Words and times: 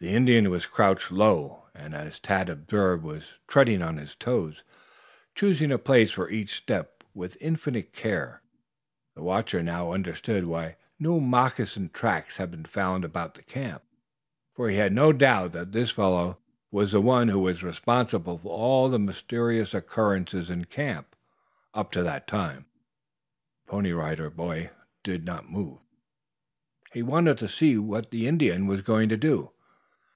The 0.00 0.14
Indian 0.14 0.48
was 0.48 0.64
crouched 0.64 1.10
low 1.10 1.64
and 1.74 1.92
as 1.92 2.20
Tad 2.20 2.48
observed 2.48 3.02
was 3.02 3.40
treading 3.48 3.82
on 3.82 3.96
his 3.96 4.14
toes, 4.14 4.62
choosing 5.34 5.72
a 5.72 5.76
place 5.78 6.12
for 6.12 6.30
each 6.30 6.54
step 6.54 7.02
with 7.14 7.36
infinite 7.40 7.92
care. 7.92 8.40
The 9.16 9.24
watcher 9.24 9.60
now 9.60 9.90
understood 9.90 10.44
why 10.44 10.76
no 11.00 11.18
moccasin 11.18 11.90
tracks 11.92 12.36
had 12.36 12.52
been 12.52 12.64
found 12.64 13.04
about 13.04 13.34
the 13.34 13.42
camp, 13.42 13.82
for 14.54 14.70
he 14.70 14.76
had 14.76 14.92
no 14.92 15.12
doubt 15.12 15.50
that 15.54 15.72
this 15.72 15.90
fellow 15.90 16.38
was 16.70 16.92
the 16.92 17.00
one 17.00 17.26
who 17.26 17.40
was 17.40 17.64
responsible 17.64 18.38
for 18.38 18.50
all 18.56 18.88
the 18.88 19.00
mysterious 19.00 19.74
occurrences 19.74 20.48
in 20.48 20.66
camp 20.66 21.16
up 21.74 21.90
to 21.90 22.04
that 22.04 22.28
time. 22.28 22.66
The 23.66 23.70
Pony 23.72 23.90
Rider 23.90 24.30
boy 24.30 24.70
did 25.02 25.24
not 25.24 25.50
move. 25.50 25.80
He 26.92 27.02
wanted 27.02 27.36
to 27.38 27.48
see 27.48 27.76
what 27.78 28.12
the 28.12 28.28
Indian 28.28 28.68
was 28.68 28.82
going 28.82 29.08
to 29.08 29.16
do. 29.16 29.50